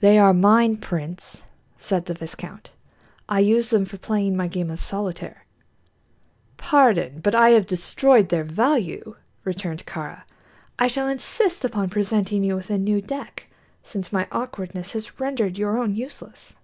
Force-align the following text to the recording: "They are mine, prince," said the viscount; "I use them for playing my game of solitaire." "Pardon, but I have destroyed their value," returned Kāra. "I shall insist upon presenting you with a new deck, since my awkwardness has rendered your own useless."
"They 0.00 0.18
are 0.18 0.34
mine, 0.34 0.76
prince," 0.76 1.44
said 1.78 2.04
the 2.04 2.12
viscount; 2.12 2.72
"I 3.30 3.38
use 3.40 3.70
them 3.70 3.86
for 3.86 3.96
playing 3.96 4.36
my 4.36 4.46
game 4.46 4.70
of 4.70 4.82
solitaire." 4.82 5.46
"Pardon, 6.58 7.20
but 7.22 7.34
I 7.34 7.48
have 7.52 7.64
destroyed 7.66 8.28
their 8.28 8.44
value," 8.44 9.16
returned 9.42 9.86
Kāra. 9.86 10.24
"I 10.78 10.86
shall 10.88 11.08
insist 11.08 11.64
upon 11.64 11.88
presenting 11.88 12.44
you 12.44 12.56
with 12.56 12.68
a 12.68 12.76
new 12.76 13.00
deck, 13.00 13.48
since 13.82 14.12
my 14.12 14.28
awkwardness 14.30 14.92
has 14.92 15.18
rendered 15.18 15.56
your 15.56 15.78
own 15.78 15.94
useless." 15.96 16.54